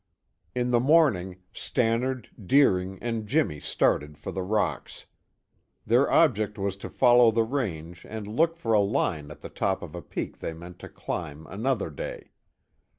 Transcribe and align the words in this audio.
In 0.55 0.71
the 0.71 0.79
morning, 0.79 1.43
Stannard, 1.53 2.31
Deering 2.43 2.97
and 3.03 3.27
Jimmy 3.27 3.59
started 3.59 4.17
for 4.17 4.31
the 4.31 4.41
rocks. 4.41 5.05
Their 5.85 6.11
object 6.11 6.57
was 6.57 6.75
to 6.77 6.89
follow 6.89 7.29
the 7.29 7.43
range 7.43 8.03
and 8.09 8.25
look 8.27 8.57
for 8.57 8.73
a 8.73 8.79
line 8.79 9.27
to 9.29 9.35
the 9.35 9.47
top 9.49 9.83
of 9.83 9.93
a 9.93 10.01
peak 10.01 10.39
they 10.39 10.53
meant 10.53 10.79
to 10.79 10.89
climb 10.89 11.45
another 11.45 11.91
day. 11.91 12.31